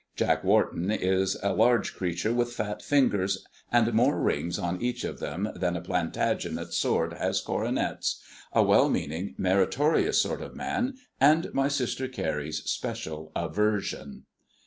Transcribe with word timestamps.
Jack 0.15 0.43
Wharton 0.43 0.89
is 0.89 1.37
a 1.43 1.53
large 1.53 1.93
creature 1.93 2.33
with 2.33 2.53
fat 2.53 2.81
fingers, 2.81 3.45
and 3.71 3.93
more 3.93 4.19
rings 4.19 4.57
on 4.57 4.81
each 4.81 5.03
of 5.03 5.19
them 5.19 5.51
than 5.53 5.75
a 5.77 5.81
Plantagenet 5.81 6.73
sword 6.73 7.13
has 7.13 7.39
coronets 7.39 8.19
a 8.51 8.63
well 8.63 8.89
meaning, 8.89 9.35
meritorious 9.37 10.25
kind 10.25 10.41
of 10.41 10.55
man, 10.55 10.95
and 11.19 11.53
my 11.53 11.67
sister 11.67 12.07
Carrie's 12.07 12.63
special 12.67 13.31
aversion. 13.35 14.23